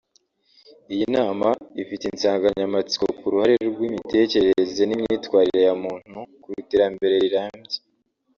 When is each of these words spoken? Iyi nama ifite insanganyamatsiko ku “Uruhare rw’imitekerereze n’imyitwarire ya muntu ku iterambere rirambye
Iyi 0.93 1.05
nama 1.15 1.49
ifite 1.81 2.03
insanganyamatsiko 2.07 3.05
ku 3.17 3.23
“Uruhare 3.27 3.55
rw’imitekerereze 3.71 4.83
n’imyitwarire 4.85 5.59
ya 5.67 5.73
muntu 5.83 6.17
ku 6.41 6.47
iterambere 6.61 7.15
rirambye 7.23 7.77